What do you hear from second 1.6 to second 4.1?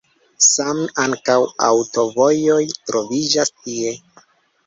aŭtovojoj troviĝas tie.